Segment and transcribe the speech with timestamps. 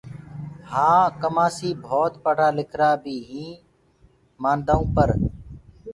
[0.69, 3.61] ڪآ ڪمآسيٚ هآن ڀوت پڙهرآ لکرآ بيٚ هينٚ
[4.41, 5.09] مآندآئو پر